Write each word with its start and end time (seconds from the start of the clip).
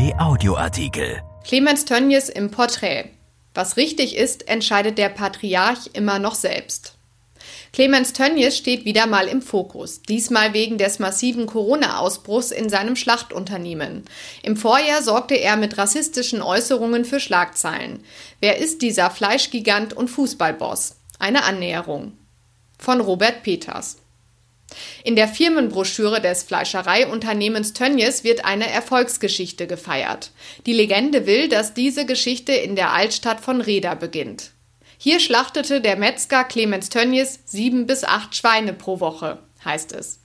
RP 0.00 0.18
Audioartikel. 0.18 1.22
Clemens 1.44 1.84
Tönnies 1.84 2.30
im 2.30 2.50
Porträt. 2.50 3.10
Was 3.52 3.76
richtig 3.76 4.16
ist, 4.16 4.48
entscheidet 4.48 4.96
der 4.96 5.10
Patriarch 5.10 5.90
immer 5.92 6.18
noch 6.18 6.34
selbst. 6.34 6.94
Clemens 7.74 8.14
Tönnies 8.14 8.56
steht 8.56 8.86
wieder 8.86 9.06
mal 9.06 9.28
im 9.28 9.42
Fokus, 9.42 10.00
diesmal 10.00 10.54
wegen 10.54 10.78
des 10.78 11.00
massiven 11.00 11.44
Corona-Ausbruchs 11.44 12.50
in 12.50 12.70
seinem 12.70 12.96
Schlachtunternehmen. 12.96 14.04
Im 14.42 14.56
Vorjahr 14.56 15.02
sorgte 15.02 15.34
er 15.34 15.56
mit 15.56 15.76
rassistischen 15.76 16.40
Äußerungen 16.40 17.04
für 17.04 17.20
Schlagzeilen. 17.20 18.02
Wer 18.40 18.56
ist 18.56 18.80
dieser 18.80 19.10
Fleischgigant 19.10 19.92
und 19.92 20.08
Fußballboss? 20.08 20.96
Eine 21.18 21.44
Annäherung. 21.44 22.12
Von 22.78 23.02
Robert 23.02 23.42
Peters. 23.42 23.98
In 25.04 25.16
der 25.16 25.28
Firmenbroschüre 25.28 26.20
des 26.20 26.42
Fleischereiunternehmens 26.42 27.72
Tönnies 27.72 28.24
wird 28.24 28.44
eine 28.44 28.68
Erfolgsgeschichte 28.70 29.66
gefeiert. 29.66 30.30
Die 30.66 30.72
Legende 30.72 31.26
will, 31.26 31.48
dass 31.48 31.74
diese 31.74 32.06
Geschichte 32.06 32.52
in 32.52 32.76
der 32.76 32.92
Altstadt 32.92 33.40
von 33.40 33.60
Reda 33.60 33.94
beginnt. 33.94 34.52
Hier 34.98 35.18
schlachtete 35.18 35.80
der 35.80 35.96
Metzger 35.96 36.44
Clemens 36.44 36.90
Tönnies 36.90 37.40
sieben 37.46 37.86
bis 37.86 38.04
acht 38.04 38.36
Schweine 38.36 38.72
pro 38.72 39.00
Woche, 39.00 39.38
heißt 39.64 39.92
es. 39.92 40.20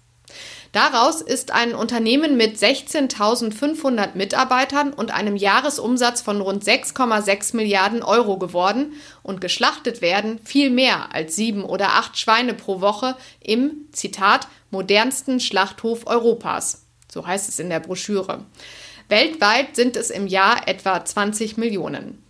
Daraus 0.72 1.22
ist 1.22 1.52
ein 1.52 1.74
Unternehmen 1.74 2.36
mit 2.36 2.58
16.500 2.58 4.16
Mitarbeitern 4.16 4.92
und 4.92 5.12
einem 5.12 5.38
Jahresumsatz 5.38 6.22
von 6.22 6.42
rund 6.42 6.66
6,6 6.66 7.56
Milliarden 7.56 8.04
Euro 8.04 8.38
geworden 8.38 8.94
und 9.24 9.40
geschlachtet 9.40 10.02
werden 10.02 10.40
viel 10.44 10.70
mehr 10.70 11.16
als 11.16 11.38
sieben 11.38 11.64
oder 11.64 11.94
acht 11.94 12.18
Schweine 12.18 12.54
pro 12.54 12.82
Woche 12.82 13.16
im, 13.40 13.88
Zitat, 13.94 14.50
modernsten 14.70 15.40
Schlachthof 15.40 16.08
Europas. 16.08 16.86
So 17.10 17.26
heißt 17.26 17.48
es 17.48 17.60
in 17.60 17.70
der 17.70 17.80
Broschüre. 17.80 18.44
Weltweit 19.08 19.76
sind 19.76 19.96
es 19.96 20.10
im 20.10 20.28
Jahr 20.28 20.68
etwa 20.68 21.06
20 21.06 21.56
Millionen. 21.56 22.25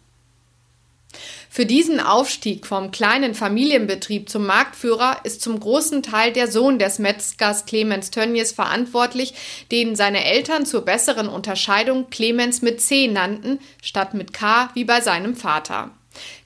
Für 1.55 1.65
diesen 1.65 2.01
Aufstieg 2.01 2.67
vom 2.67 2.91
kleinen 2.91 3.33
Familienbetrieb 3.33 4.27
zum 4.27 4.45
Marktführer 4.45 5.21
ist 5.23 5.41
zum 5.41 5.57
großen 5.57 6.03
Teil 6.03 6.33
der 6.33 6.51
Sohn 6.51 6.79
des 6.79 6.99
Metzgers 6.99 7.65
Clemens 7.65 8.11
Tönnies 8.11 8.51
verantwortlich, 8.51 9.33
den 9.71 9.95
seine 9.95 10.25
Eltern 10.25 10.65
zur 10.65 10.81
besseren 10.81 11.29
Unterscheidung 11.29 12.09
Clemens 12.09 12.61
mit 12.61 12.81
C 12.81 13.07
nannten, 13.07 13.59
statt 13.81 14.13
mit 14.13 14.33
K 14.33 14.69
wie 14.73 14.83
bei 14.83 14.99
seinem 14.99 15.37
Vater. 15.37 15.91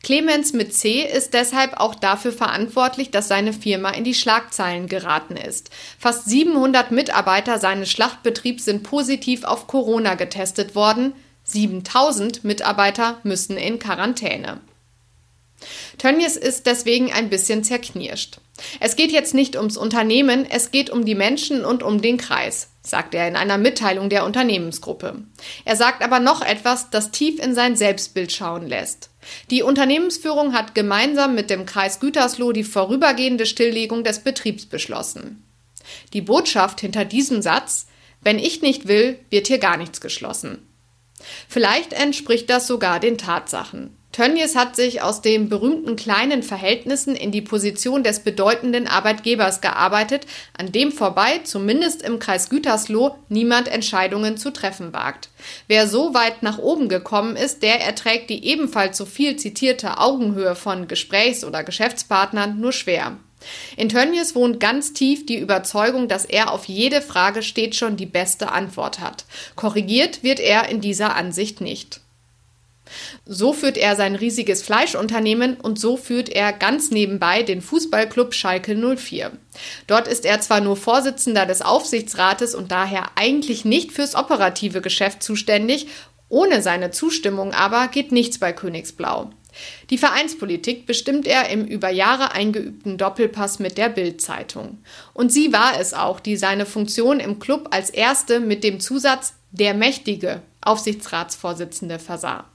Clemens 0.04 0.54
mit 0.54 0.76
C 0.76 1.02
ist 1.02 1.34
deshalb 1.34 1.80
auch 1.80 1.96
dafür 1.96 2.32
verantwortlich, 2.32 3.10
dass 3.10 3.28
seine 3.28 3.54
Firma 3.54 3.90
in 3.90 4.04
die 4.04 4.14
Schlagzeilen 4.14 4.86
geraten 4.86 5.38
ist. 5.38 5.72
Fast 5.98 6.30
700 6.30 6.92
Mitarbeiter 6.92 7.58
seines 7.58 7.90
Schlachtbetriebs 7.90 8.66
sind 8.66 8.84
positiv 8.84 9.44
auf 9.44 9.66
Corona 9.66 10.14
getestet 10.14 10.76
worden. 10.76 11.14
7000 11.46 12.44
Mitarbeiter 12.44 13.18
müssen 13.24 13.58
in 13.58 13.80
Quarantäne. 13.80 14.60
Tönnies 16.00 16.38
ist 16.38 16.66
deswegen 16.66 17.12
ein 17.12 17.30
bisschen 17.30 17.64
zerknirscht. 17.64 18.40
Es 18.80 18.96
geht 18.96 19.12
jetzt 19.12 19.34
nicht 19.34 19.56
ums 19.56 19.78
Unternehmen, 19.78 20.48
es 20.50 20.72
geht 20.72 20.90
um 20.90 21.06
die 21.06 21.14
Menschen 21.14 21.64
und 21.64 21.84
um 21.84 22.02
den 22.02 22.18
Kreis, 22.18 22.72
sagt 22.82 23.14
er 23.14 23.28
in 23.28 23.36
einer 23.36 23.58
Mitteilung 23.58 24.10
der 24.10 24.26
Unternehmensgruppe. 24.26 25.22
Er 25.66 25.76
sagt 25.76 26.02
aber 26.02 26.20
noch 26.20 26.42
etwas, 26.42 26.90
das 26.90 27.12
tief 27.12 27.38
in 27.40 27.54
sein 27.54 27.76
Selbstbild 27.76 28.32
schauen 28.32 28.68
lässt. 28.68 29.10
Die 29.52 29.62
Unternehmensführung 29.62 30.54
hat 30.54 30.74
gemeinsam 30.74 31.36
mit 31.36 31.50
dem 31.50 31.66
Kreis 31.66 32.00
Gütersloh 32.00 32.54
die 32.54 32.64
vorübergehende 32.64 33.46
Stilllegung 33.46 34.04
des 34.04 34.20
Betriebs 34.20 34.66
beschlossen. 34.66 35.44
Die 36.14 36.22
Botschaft 36.22 36.80
hinter 36.82 37.04
diesem 37.04 37.42
Satz, 37.42 37.88
wenn 38.22 38.40
ich 38.40 38.62
nicht 38.62 38.88
will, 38.88 39.20
wird 39.30 39.48
hier 39.48 39.60
gar 39.60 39.78
nichts 39.78 40.02
geschlossen. 40.02 40.66
Vielleicht 41.50 41.92
entspricht 41.92 42.50
das 42.50 42.68
sogar 42.68 43.00
den 43.00 43.18
Tatsachen. 43.18 43.99
Tönnies 44.12 44.56
hat 44.56 44.76
sich 44.76 45.04
aus 45.04 45.22
den 45.22 45.50
berühmten 45.50 45.96
kleinen 45.96 46.42
Verhältnissen 46.42 47.16
in 47.16 47.32
die 47.32 47.44
Position 47.44 48.04
des 48.04 48.22
bedeutenden 48.22 48.88
Arbeitgebers 48.88 49.62
gearbeitet, 49.62 50.26
an 50.58 50.72
dem 50.72 50.92
vorbei, 50.92 51.42
zumindest 51.44 52.02
im 52.02 52.18
Kreis 52.18 52.50
Gütersloh, 52.50 53.16
niemand 53.30 53.68
Entscheidungen 53.68 54.38
zu 54.38 54.52
treffen 54.52 54.94
wagt. 54.94 55.30
Wer 55.68 55.88
so 55.88 56.16
weit 56.16 56.42
nach 56.42 56.58
oben 56.58 56.90
gekommen 56.90 57.36
ist, 57.36 57.62
der 57.62 57.82
erträgt 57.82 58.32
die 58.32 58.46
ebenfalls 58.46 58.98
so 58.98 59.06
viel 59.06 59.36
zitierte 59.36 60.00
Augenhöhe 60.00 60.56
von 60.56 60.88
Gesprächs- 60.88 61.46
oder 61.46 61.64
Geschäftspartnern 61.64 62.60
nur 62.60 62.74
schwer. 62.74 63.18
In 63.78 63.90
Tönnies 63.90 64.36
wohnt 64.36 64.60
ganz 64.60 64.92
tief 64.94 65.26
die 65.28 65.38
Überzeugung, 65.38 66.08
dass 66.08 66.26
er 66.26 66.52
auf 66.52 66.66
jede 66.66 67.02
Frage 67.02 67.44
stets 67.44 67.78
schon 67.78 67.96
die 67.96 68.08
beste 68.08 68.52
Antwort 68.52 69.00
hat. 69.00 69.26
Korrigiert 69.56 70.24
wird 70.24 70.40
er 70.40 70.68
in 70.68 70.82
dieser 70.82 71.16
Ansicht 71.16 71.62
nicht. 71.62 72.02
So 73.26 73.54
führt 73.54 73.78
er 73.78 73.96
sein 73.96 74.16
riesiges 74.16 74.62
Fleischunternehmen 74.62 75.58
und 75.58 75.80
so 75.80 75.98
führt 75.98 76.30
er 76.30 76.54
ganz 76.54 76.92
nebenbei 76.92 77.44
den 77.44 77.62
Fußballclub 77.62 78.34
Schalke 78.34 78.76
04. 78.76 79.32
Dort 79.88 80.08
ist 80.08 80.26
er 80.26 80.42
zwar 80.42 80.62
nur 80.62 80.78
Vorsitzender 80.78 81.46
des 81.46 81.62
Aufsichtsrates 81.62 82.56
und 82.56 82.72
daher 82.72 83.12
eigentlich 83.16 83.66
nicht 83.66 83.92
fürs 83.92 84.16
operative 84.16 84.82
Geschäft 84.82 85.24
zuständig, 85.24 85.88
ohne 86.30 86.62
seine 86.62 86.92
Zustimmung 86.92 87.54
aber 87.54 87.88
geht 87.88 88.12
nichts 88.12 88.38
bei 88.38 88.54
Königsblau. 88.54 89.32
Die 89.90 89.98
Vereinspolitik 89.98 90.86
bestimmt 90.86 91.28
er 91.28 91.50
im 91.50 91.66
über 91.66 91.90
Jahre 91.90 92.32
eingeübten 92.32 92.98
Doppelpass 92.98 93.60
mit 93.60 93.78
der 93.78 93.90
Bild-Zeitung. 93.90 94.84
Und 95.14 95.32
sie 95.32 95.52
war 95.52 95.80
es 95.80 95.94
auch, 95.94 96.20
die 96.20 96.38
seine 96.38 96.66
Funktion 96.66 97.20
im 97.20 97.40
Club 97.40 97.70
als 97.72 97.90
erste 97.90 98.40
mit 98.40 98.64
dem 98.64 98.80
Zusatz 98.80 99.34
der 99.52 99.74
mächtige 99.74 100.42
Aufsichtsratsvorsitzende 100.62 102.00
versah. 102.00 102.46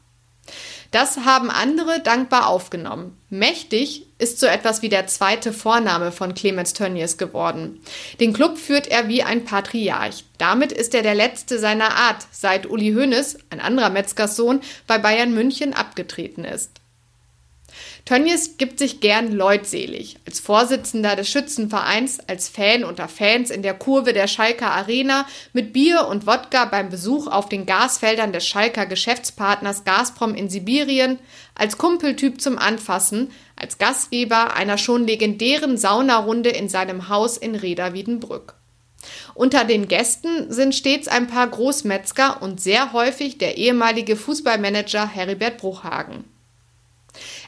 Das 0.90 1.18
haben 1.18 1.50
andere 1.50 2.00
dankbar 2.00 2.46
aufgenommen. 2.46 3.16
Mächtig 3.28 4.06
ist 4.18 4.38
so 4.38 4.46
etwas 4.46 4.82
wie 4.82 4.88
der 4.88 5.06
zweite 5.06 5.52
Vorname 5.52 6.12
von 6.12 6.34
Clemens 6.34 6.72
Tönnies 6.72 7.18
geworden. 7.18 7.80
Den 8.20 8.32
Club 8.32 8.58
führt 8.58 8.86
er 8.86 9.08
wie 9.08 9.22
ein 9.22 9.44
Patriarch. 9.44 10.24
Damit 10.38 10.70
ist 10.70 10.94
er 10.94 11.02
der 11.02 11.14
letzte 11.14 11.58
seiner 11.58 11.96
Art, 11.96 12.26
seit 12.30 12.66
Uli 12.66 12.92
Hoeneß, 12.92 13.38
ein 13.50 13.60
anderer 13.60 13.90
Metzgerssohn, 13.90 14.60
bei 14.86 14.98
Bayern 14.98 15.34
München 15.34 15.74
abgetreten 15.74 16.44
ist. 16.44 16.70
Tönnies 18.04 18.58
gibt 18.58 18.78
sich 18.78 19.00
gern 19.00 19.32
leutselig. 19.32 20.18
Als 20.26 20.38
Vorsitzender 20.38 21.16
des 21.16 21.30
Schützenvereins, 21.30 22.20
als 22.20 22.50
Fan 22.50 22.84
unter 22.84 23.08
Fans 23.08 23.50
in 23.50 23.62
der 23.62 23.72
Kurve 23.72 24.12
der 24.12 24.26
Schalker 24.26 24.72
Arena, 24.72 25.26
mit 25.54 25.72
Bier 25.72 26.06
und 26.08 26.26
Wodka 26.26 26.66
beim 26.66 26.90
Besuch 26.90 27.28
auf 27.28 27.48
den 27.48 27.64
Gasfeldern 27.64 28.32
des 28.34 28.46
Schalker 28.46 28.84
Geschäftspartners 28.84 29.84
Gazprom 29.84 30.34
in 30.34 30.50
Sibirien, 30.50 31.18
als 31.54 31.78
Kumpeltyp 31.78 32.42
zum 32.42 32.58
Anfassen, 32.58 33.30
als 33.56 33.78
Gastgeber 33.78 34.54
einer 34.54 34.76
schon 34.76 35.06
legendären 35.06 35.78
Saunarunde 35.78 36.50
in 36.50 36.68
seinem 36.68 37.08
Haus 37.08 37.38
in 37.38 37.54
Reda-Wiedenbrück. 37.54 38.56
Unter 39.34 39.64
den 39.64 39.88
Gästen 39.88 40.52
sind 40.52 40.74
stets 40.74 41.08
ein 41.08 41.26
paar 41.26 41.46
Großmetzger 41.46 42.42
und 42.42 42.60
sehr 42.60 42.92
häufig 42.92 43.38
der 43.38 43.56
ehemalige 43.56 44.16
Fußballmanager 44.16 45.08
Heribert 45.08 45.56
Bruchhagen. 45.56 46.33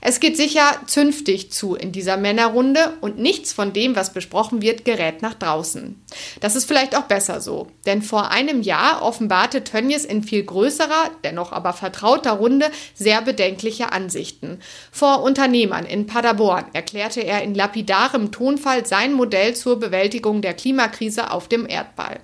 Es 0.00 0.20
geht 0.20 0.36
sicher 0.36 0.80
zünftig 0.86 1.50
zu 1.52 1.74
in 1.74 1.92
dieser 1.92 2.16
Männerrunde 2.16 2.96
und 3.00 3.18
nichts 3.18 3.52
von 3.52 3.72
dem, 3.72 3.96
was 3.96 4.12
besprochen 4.12 4.62
wird, 4.62 4.84
gerät 4.84 5.22
nach 5.22 5.34
draußen. 5.34 6.02
Das 6.40 6.56
ist 6.56 6.66
vielleicht 6.66 6.96
auch 6.96 7.04
besser 7.04 7.40
so, 7.40 7.68
denn 7.86 8.02
vor 8.02 8.30
einem 8.30 8.62
Jahr 8.62 9.02
offenbarte 9.02 9.64
Tönnies 9.64 10.04
in 10.04 10.22
viel 10.22 10.44
größerer, 10.44 11.10
dennoch 11.24 11.52
aber 11.52 11.72
vertrauter 11.72 12.32
Runde 12.32 12.70
sehr 12.94 13.22
bedenkliche 13.22 13.92
Ansichten. 13.92 14.60
Vor 14.92 15.22
Unternehmern 15.22 15.86
in 15.86 16.06
Paderborn 16.06 16.66
erklärte 16.72 17.20
er 17.20 17.42
in 17.42 17.54
lapidarem 17.54 18.32
Tonfall 18.32 18.86
sein 18.86 19.12
Modell 19.12 19.54
zur 19.54 19.78
Bewältigung 19.78 20.42
der 20.42 20.54
Klimakrise 20.54 21.30
auf 21.30 21.48
dem 21.48 21.66
Erdball. 21.68 22.20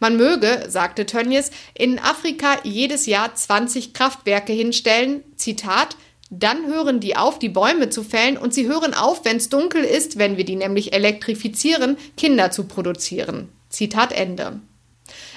Man 0.00 0.16
möge, 0.16 0.64
sagte 0.68 1.04
Tönnies, 1.04 1.50
in 1.74 1.98
Afrika 1.98 2.58
jedes 2.62 3.04
Jahr 3.04 3.34
20 3.34 3.92
Kraftwerke 3.92 4.52
hinstellen, 4.52 5.22
Zitat, 5.36 5.94
dann 6.30 6.66
hören 6.66 7.00
die 7.00 7.16
auf, 7.16 7.40
die 7.40 7.48
Bäume 7.48 7.90
zu 7.90 8.04
fällen 8.04 8.36
und 8.36 8.54
sie 8.54 8.68
hören 8.68 8.94
auf, 8.94 9.24
wenn 9.24 9.36
es 9.36 9.48
dunkel 9.48 9.82
ist, 9.82 10.16
wenn 10.16 10.36
wir 10.36 10.44
die 10.44 10.56
nämlich 10.56 10.92
elektrifizieren, 10.92 11.98
Kinder 12.16 12.52
zu 12.52 12.64
produzieren. 12.64 13.48
Zitat 13.68 14.12
Ende. 14.12 14.60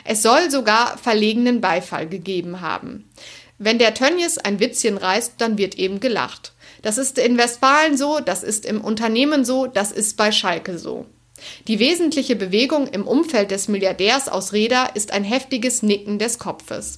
Es 0.06 0.22
soll 0.22 0.52
sogar 0.52 0.98
verlegenen 1.00 1.62
Beifall 1.62 2.08
gegeben 2.08 2.62
haben. 2.62 3.10
Wenn 3.58 3.80
der 3.80 3.94
Tönnies 3.94 4.38
ein 4.38 4.60
Witzchen 4.60 4.98
reißt, 4.98 5.34
dann 5.40 5.58
wird 5.58 5.76
eben 5.76 6.00
gelacht. 6.00 6.54
Das 6.84 6.98
ist 6.98 7.18
in 7.18 7.38
Westfalen 7.38 7.98
so, 7.98 8.20
das 8.20 8.44
ist 8.44 8.66
im 8.66 8.82
Unternehmen 8.82 9.46
so, 9.46 9.68
das 9.68 9.92
ist 9.92 10.18
bei 10.18 10.32
Schalke 10.32 10.78
so. 10.78 11.06
Die 11.68 11.80
wesentliche 11.80 12.36
Bewegung 12.36 12.88
im 12.88 13.08
Umfeld 13.08 13.52
des 13.52 13.68
Milliardärs 13.68 14.30
aus 14.30 14.54
Reda 14.54 14.86
ist 14.86 15.12
ein 15.12 15.24
heftiges 15.24 15.82
Nicken 15.82 16.20
des 16.20 16.40
Kopfes. 16.40 16.98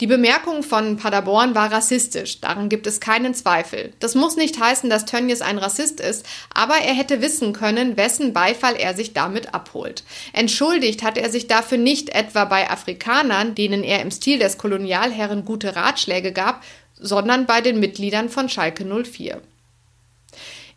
Die 0.00 0.06
Bemerkung 0.06 0.62
von 0.62 0.96
Paderborn 0.96 1.54
war 1.54 1.70
rassistisch, 1.70 2.40
daran 2.40 2.68
gibt 2.68 2.86
es 2.86 3.00
keinen 3.00 3.34
Zweifel. 3.34 3.92
Das 4.00 4.14
muss 4.14 4.36
nicht 4.36 4.58
heißen, 4.58 4.88
dass 4.88 5.04
Tönnies 5.04 5.42
ein 5.42 5.58
Rassist 5.58 6.00
ist, 6.00 6.26
aber 6.54 6.76
er 6.76 6.94
hätte 6.94 7.20
wissen 7.20 7.52
können, 7.52 7.96
wessen 7.96 8.32
Beifall 8.32 8.76
er 8.76 8.94
sich 8.94 9.12
damit 9.12 9.54
abholt. 9.54 10.04
Entschuldigt 10.32 11.02
hat 11.02 11.18
er 11.18 11.30
sich 11.30 11.46
dafür 11.46 11.78
nicht 11.78 12.10
etwa 12.10 12.44
bei 12.44 12.70
Afrikanern, 12.70 13.54
denen 13.54 13.82
er 13.82 14.00
im 14.02 14.10
Stil 14.10 14.38
des 14.38 14.58
Kolonialherren 14.58 15.44
gute 15.44 15.76
Ratschläge 15.76 16.32
gab, 16.32 16.62
sondern 16.98 17.46
bei 17.46 17.60
den 17.60 17.80
Mitgliedern 17.80 18.28
von 18.28 18.48
Schalke 18.48 18.84
04. 18.84 19.40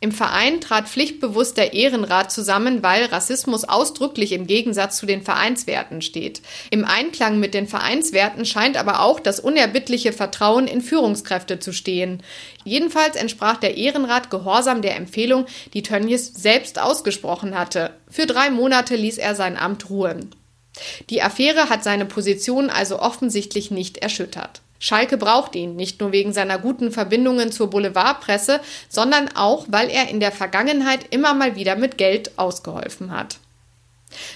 Im 0.03 0.11
Verein 0.11 0.59
trat 0.59 0.89
pflichtbewusst 0.89 1.55
der 1.55 1.71
Ehrenrat 1.71 2.29
zusammen, 2.29 2.83
weil 2.83 3.05
Rassismus 3.05 3.63
ausdrücklich 3.63 4.33
im 4.33 4.47
Gegensatz 4.47 4.97
zu 4.97 5.05
den 5.05 5.21
Vereinswerten 5.21 6.01
steht. 6.01 6.41
Im 6.71 6.83
Einklang 6.83 7.39
mit 7.39 7.53
den 7.53 7.69
Vereinswerten 7.69 8.44
scheint 8.45 8.75
aber 8.75 9.00
auch 9.00 9.21
das 9.21 9.39
unerbittliche 9.39 10.11
Vertrauen 10.11 10.67
in 10.67 10.81
Führungskräfte 10.81 11.59
zu 11.59 11.71
stehen. 11.71 12.21
Jedenfalls 12.65 13.15
entsprach 13.15 13.55
der 13.55 13.77
Ehrenrat 13.77 14.29
gehorsam 14.29 14.81
der 14.81 14.97
Empfehlung, 14.97 15.45
die 15.73 15.83
Tönnies 15.83 16.33
selbst 16.33 16.79
ausgesprochen 16.79 17.57
hatte. 17.57 17.91
Für 18.09 18.25
drei 18.25 18.49
Monate 18.49 18.97
ließ 18.97 19.17
er 19.17 19.35
sein 19.35 19.56
Amt 19.56 19.89
ruhen. 19.89 20.35
Die 21.11 21.21
Affäre 21.21 21.69
hat 21.69 21.85
seine 21.85 22.06
Position 22.06 22.69
also 22.69 22.99
offensichtlich 22.99 23.71
nicht 23.71 23.99
erschüttert. 23.99 24.62
Schalke 24.83 25.15
braucht 25.15 25.56
ihn, 25.56 25.77
nicht 25.77 26.01
nur 26.01 26.12
wegen 26.12 26.33
seiner 26.33 26.59
guten 26.59 26.91
Verbindungen 26.91 27.53
zur 27.53 27.69
Boulevardpresse, 27.69 28.59
sondern 28.89 29.30
auch, 29.33 29.65
weil 29.69 29.89
er 29.89 30.09
in 30.09 30.19
der 30.19 30.33
Vergangenheit 30.33 31.06
immer 31.09 31.33
mal 31.33 31.56
wieder 31.56 31.77
mit 31.77 31.97
Geld 31.97 32.38
ausgeholfen 32.38 33.09
hat. 33.09 33.38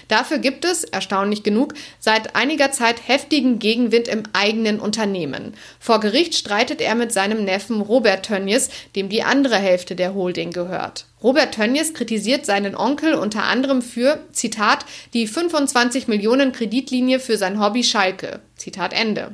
Dafür 0.08 0.38
gibt 0.38 0.64
es, 0.64 0.84
erstaunlich 0.84 1.42
genug, 1.42 1.74
seit 1.98 2.36
einiger 2.36 2.72
Zeit 2.72 3.06
heftigen 3.06 3.58
Gegenwind 3.58 4.08
im 4.08 4.24
eigenen 4.32 4.80
Unternehmen. 4.80 5.54
Vor 5.78 6.00
Gericht 6.00 6.34
streitet 6.34 6.80
er 6.80 6.94
mit 6.94 7.12
seinem 7.12 7.44
Neffen 7.44 7.80
Robert 7.80 8.26
Tönnies, 8.26 8.70
dem 8.96 9.08
die 9.08 9.22
andere 9.22 9.56
Hälfte 9.56 9.96
der 9.96 10.14
Holding 10.14 10.52
gehört. 10.52 11.06
Robert 11.22 11.54
Tönnies 11.54 11.94
kritisiert 11.94 12.46
seinen 12.46 12.76
Onkel 12.76 13.14
unter 13.14 13.44
anderem 13.44 13.82
für, 13.82 14.20
Zitat, 14.32 14.84
die 15.14 15.26
25 15.26 16.06
Millionen 16.06 16.52
Kreditlinie 16.52 17.18
für 17.18 17.36
sein 17.36 17.60
Hobby 17.60 17.82
Schalke. 17.82 18.40
Zitat 18.56 18.92
Ende. 18.92 19.32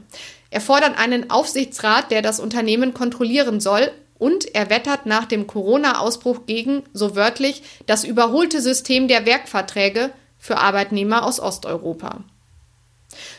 Er 0.51 0.61
fordert 0.61 0.99
einen 0.99 1.31
Aufsichtsrat, 1.31 2.11
der 2.11 2.23
das 2.23 2.41
Unternehmen 2.41 2.95
kontrollieren 2.95 3.61
soll, 3.61 3.91
und 4.19 4.55
er 4.55 4.71
wettert 4.71 5.07
nach 5.07 5.27
dem 5.27 5.47
Corona-Ausbruch 5.47 6.47
gegen, 6.47 6.85
so 6.93 7.17
wörtlich, 7.17 7.63
das 7.87 8.05
überholte 8.05 8.61
System 8.61 9.09
der 9.09 9.27
Werkverträge 9.27 10.11
für 10.45 10.59
Arbeitnehmer 10.59 11.25
aus 11.25 11.41
Osteuropa. 11.41 12.19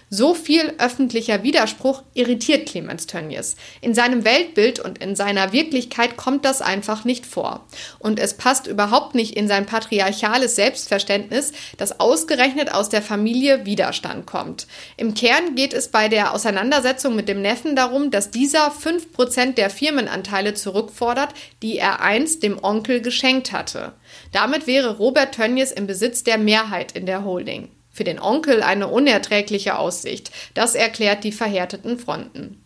So 0.10 0.33
viel 0.33 0.74
öffentlicher 0.77 1.44
Widerspruch 1.44 2.04
irritiert 2.13 2.69
Clemens 2.69 3.07
Tönnies. 3.07 3.56
In 3.81 3.94
seinem 3.94 4.24
Weltbild 4.24 4.80
und 4.80 5.00
in 5.00 5.16
seiner 5.16 5.51
Wirklichkeit 5.51 6.16
kommt 6.16 6.45
das 6.45 6.62
einfach 6.62 7.06
nicht 7.06 7.25
vor. 7.25 7.66
Und 8.00 8.19
es 8.19 8.36
passt 8.36 8.68
überhaupt 8.68 9.16
nicht 9.16 9.36
in 9.36 9.48
sein 9.48 9.66
patriarchales 9.66 10.56
Selbstverständnis, 10.56 11.54
dass 11.77 12.00
ausgerechnet 12.00 12.74
aus 12.74 12.89
der 12.89 13.01
Familie 13.01 13.66
Widerstand 13.66 14.25
kommt. 14.25 14.68
Im 14.95 15.13
Kern 15.13 15.56
geht 15.56 15.74
es 15.74 15.89
bei 15.89 16.07
der 16.07 16.33
Auseinandersetzung 16.33 17.16
mit 17.16 17.27
dem 17.27 17.42
Neffen 17.42 17.75
darum, 17.75 18.12
dass 18.12 18.31
dieser 18.31 18.72
5% 18.72 19.56
der 19.56 19.69
Firmenanteile 19.69 20.54
zurückfordert, 20.54 21.33
die 21.62 21.77
er 21.77 22.01
einst 22.01 22.44
dem 22.44 22.63
Onkel 22.63 23.01
geschenkt 23.01 23.51
hatte. 23.51 23.94
Damit 24.31 24.68
wäre 24.68 24.98
Robert 24.98 25.36
Tönnies 25.36 25.72
im 25.72 25.88
Besitz 25.88 26.24
der 26.24 26.38
Mehrheit 26.38 26.94
in 26.94 27.06
der 27.06 27.25
Holding. 27.25 27.69
Für 27.95 28.03
den 28.03 28.19
Onkel 28.19 28.62
eine 28.62 28.89
unerträgliche 28.89 29.80
Aussicht. 29.80 30.30
Das 30.53 30.75
erklärt 30.75 31.24
die 31.24 31.31
verhärteten 31.31 31.97
Fronten. 31.97 32.62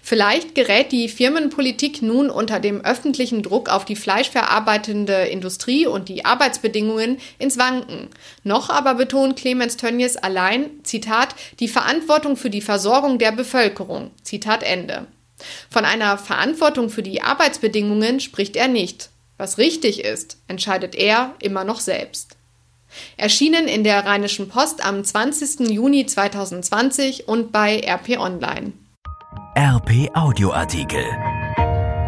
Vielleicht 0.00 0.54
gerät 0.54 0.92
die 0.92 1.08
Firmenpolitik 1.08 2.02
nun 2.02 2.30
unter 2.30 2.60
dem 2.60 2.80
öffentlichen 2.84 3.42
Druck 3.42 3.68
auf 3.68 3.84
die 3.84 3.96
fleischverarbeitende 3.96 5.24
Industrie 5.24 5.88
und 5.88 6.08
die 6.08 6.24
Arbeitsbedingungen 6.24 7.18
ins 7.40 7.58
Wanken. 7.58 8.10
Noch 8.44 8.70
aber 8.70 8.94
betont 8.94 9.36
Clemens 9.36 9.76
Tönnies 9.76 10.16
allein, 10.16 10.70
Zitat, 10.84 11.34
die 11.58 11.68
Verantwortung 11.68 12.36
für 12.36 12.50
die 12.50 12.62
Versorgung 12.62 13.18
der 13.18 13.32
Bevölkerung. 13.32 14.12
Zitat 14.22 14.62
Ende. 14.62 15.08
Von 15.68 15.84
einer 15.84 16.16
Verantwortung 16.16 16.90
für 16.90 17.02
die 17.02 17.22
Arbeitsbedingungen 17.22 18.20
spricht 18.20 18.54
er 18.54 18.68
nicht. 18.68 19.10
Was 19.36 19.58
richtig 19.58 20.04
ist, 20.04 20.38
entscheidet 20.46 20.94
er 20.94 21.34
immer 21.42 21.64
noch 21.64 21.80
selbst. 21.80 22.37
Erschienen 23.16 23.68
in 23.68 23.84
der 23.84 24.04
Rheinischen 24.04 24.48
Post 24.48 24.84
am 24.84 25.04
20. 25.04 25.70
Juni 25.70 26.06
2020 26.06 27.28
und 27.28 27.52
bei 27.52 27.80
RP 27.80 28.18
Online. 28.18 28.72
RP 29.56 30.10
Audioartikel. 30.14 31.04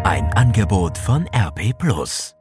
Ein 0.05 0.33
Angebot 0.35 0.97
von 0.99 1.27
RP 1.35 1.77
Plus. 1.79 2.35